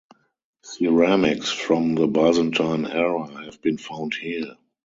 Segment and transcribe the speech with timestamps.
[0.63, 4.55] Ceramics from the Byzantine era have been found here.